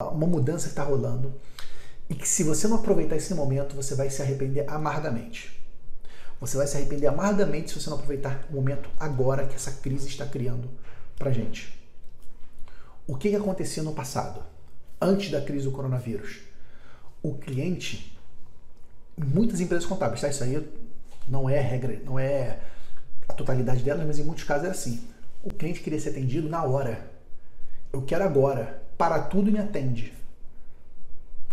uma 0.00 0.28
mudança 0.28 0.66
que 0.66 0.70
está 0.70 0.84
rolando 0.84 1.34
e 2.08 2.14
que 2.14 2.28
se 2.28 2.44
você 2.44 2.68
não 2.68 2.76
aproveitar 2.76 3.16
esse 3.16 3.34
momento, 3.34 3.74
você 3.74 3.96
vai 3.96 4.08
se 4.08 4.22
arrepender 4.22 4.64
amargamente. 4.68 5.60
Você 6.40 6.56
vai 6.56 6.68
se 6.68 6.76
arrepender 6.76 7.08
amargamente 7.08 7.70
se 7.70 7.80
você 7.80 7.90
não 7.90 7.96
aproveitar 7.96 8.46
o 8.48 8.54
momento 8.54 8.88
agora 8.96 9.44
que 9.44 9.56
essa 9.56 9.72
crise 9.72 10.06
está 10.06 10.24
criando 10.24 10.70
para 11.18 11.32
gente. 11.32 11.76
O 13.08 13.16
que, 13.16 13.34
acontecia 13.34 13.82
no 13.82 13.92
passado, 13.92 14.40
antes 15.00 15.32
da 15.32 15.40
crise 15.40 15.64
do 15.64 15.72
coronavírus? 15.72 16.42
O 17.20 17.34
cliente, 17.34 18.16
muitas 19.16 19.60
empresas 19.60 19.84
contábeis, 19.84 20.20
tá? 20.20 20.28
Isso 20.28 20.44
aí 20.44 20.64
não 21.28 21.50
é 21.50 21.58
regra, 21.58 22.00
não 22.04 22.16
é 22.20 22.60
a 23.28 23.32
totalidade 23.32 23.82
delas, 23.82 24.06
mas 24.06 24.20
em 24.20 24.22
muitos 24.22 24.44
casos 24.44 24.68
é 24.68 24.70
assim. 24.70 25.08
O 25.42 25.52
cliente 25.52 25.80
queria 25.80 26.00
ser 26.00 26.10
atendido 26.10 26.48
na 26.48 26.62
hora. 26.62 27.10
Eu 27.92 28.02
quero 28.02 28.22
agora. 28.22 28.86
Para 28.98 29.22
tudo 29.22 29.48
e 29.48 29.52
me 29.52 29.60
atende. 29.60 30.12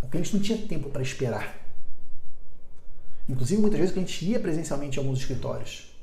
O 0.02 0.08
cliente 0.08 0.36
não 0.36 0.42
tinha 0.42 0.58
tempo 0.58 0.90
para 0.90 1.02
esperar. 1.02 1.64
Inclusive, 3.30 3.62
muitas 3.62 3.80
vezes 3.80 3.92
o 3.92 3.94
cliente 3.94 4.26
ia 4.26 4.40
presencialmente 4.40 4.98
em 4.98 5.02
alguns 5.02 5.20
escritórios. 5.20 5.96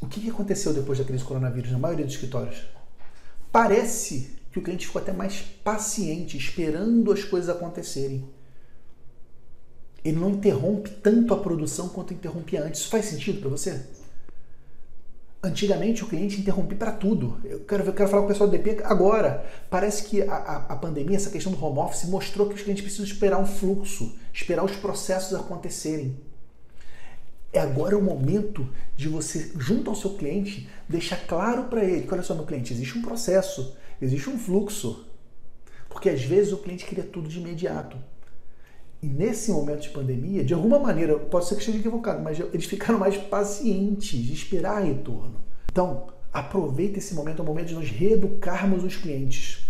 O 0.00 0.06
que 0.06 0.28
aconteceu 0.28 0.72
depois 0.72 0.98
da 0.98 1.04
crise 1.04 1.22
do 1.22 1.28
coronavírus 1.28 1.70
na 1.70 1.78
maioria 1.78 2.04
dos 2.04 2.14
escritórios? 2.14 2.62
Parece 3.52 4.36
que 4.50 4.58
o 4.58 4.62
cliente 4.62 4.86
ficou 4.86 5.00
até 5.00 5.12
mais 5.12 5.40
paciente, 5.40 6.36
esperando 6.36 7.12
as 7.12 7.22
coisas 7.22 7.48
acontecerem. 7.48 8.28
Ele 10.04 10.18
não 10.18 10.30
interrompe 10.30 10.90
tanto 10.90 11.34
a 11.34 11.38
produção 11.38 11.88
quanto 11.88 12.14
interrompia 12.14 12.64
antes. 12.64 12.80
Isso 12.80 12.88
faz 12.88 13.04
sentido 13.06 13.40
para 13.40 13.50
você? 13.50 13.86
Antigamente 15.42 16.04
o 16.04 16.06
cliente 16.06 16.38
interrompia 16.38 16.76
para 16.76 16.92
tudo. 16.92 17.40
Eu 17.44 17.60
quero, 17.60 17.84
eu 17.84 17.92
quero 17.94 18.08
falar 18.10 18.22
com 18.22 18.26
o 18.26 18.30
pessoal 18.30 18.50
do 18.50 18.56
DP 18.58 18.82
agora. 18.84 19.46
Parece 19.70 20.04
que 20.04 20.20
a, 20.22 20.34
a, 20.34 20.56
a, 20.72 20.76
pandemia, 20.76 21.16
essa 21.16 21.30
questão 21.30 21.50
do 21.50 21.64
home 21.64 21.78
office, 21.78 22.04
mostrou 22.04 22.46
que 22.46 22.54
os 22.54 22.62
clientes 22.62 22.82
precisam 22.82 23.06
esperar 23.06 23.38
um 23.38 23.46
fluxo, 23.46 24.14
esperar 24.34 24.62
os 24.62 24.76
processos 24.76 25.34
acontecerem. 25.34 26.14
É 27.52 27.58
agora 27.58 27.96
o 27.96 28.02
momento 28.02 28.68
de 28.94 29.08
você, 29.08 29.50
junto 29.56 29.88
ao 29.88 29.96
seu 29.96 30.10
cliente, 30.10 30.68
deixar 30.86 31.26
claro 31.26 31.64
para 31.64 31.84
ele 31.84 32.06
que, 32.06 32.12
olha 32.12 32.22
só, 32.22 32.34
meu 32.34 32.44
cliente, 32.44 32.74
existe 32.74 32.98
um 32.98 33.02
processo, 33.02 33.74
existe 34.00 34.28
um 34.28 34.38
fluxo. 34.38 35.06
Porque 35.88 36.10
às 36.10 36.22
vezes 36.22 36.52
o 36.52 36.58
cliente 36.58 36.84
queria 36.84 37.02
tudo 37.02 37.28
de 37.28 37.40
imediato. 37.40 37.96
E 39.02 39.06
nesse 39.06 39.50
momento 39.50 39.80
de 39.80 39.88
pandemia, 39.90 40.44
de 40.44 40.52
alguma 40.52 40.78
maneira, 40.78 41.18
pode 41.18 41.46
ser 41.46 41.54
que 41.54 41.60
esteja 41.60 41.78
equivocado, 41.78 42.22
mas 42.22 42.38
eles 42.38 42.66
ficaram 42.66 42.98
mais 42.98 43.16
pacientes 43.16 44.18
de 44.22 44.32
esperar 44.34 44.84
retorno. 44.84 45.36
Então, 45.72 46.08
aproveita 46.32 46.98
esse 46.98 47.14
momento, 47.14 47.40
é 47.40 47.42
o 47.42 47.46
momento 47.46 47.68
de 47.68 47.74
nós 47.74 47.88
reeducarmos 47.88 48.84
os 48.84 48.96
clientes. 48.96 49.64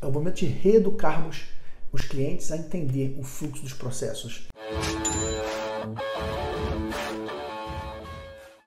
É 0.00 0.06
o 0.06 0.12
momento 0.12 0.36
de 0.36 0.46
reeducarmos 0.46 1.44
os 1.92 2.02
clientes 2.02 2.50
a 2.50 2.56
entender 2.56 3.16
o 3.18 3.22
fluxo 3.22 3.62
dos 3.62 3.74
processos. 3.74 4.48